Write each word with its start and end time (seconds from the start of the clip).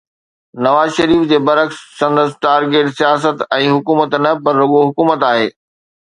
نواز 0.67 0.93
شريف 0.99 1.27
جي 1.31 1.37
برعڪس 1.49 1.81
سندس 1.99 2.33
ٽارگيٽ 2.47 2.91
سياست 3.01 3.45
۽ 3.59 3.69
حڪومت 3.77 4.19
نه 4.27 4.35
پر 4.49 4.61
رڳو 4.65 4.83
حڪومت 4.89 5.29
آهي. 5.31 5.47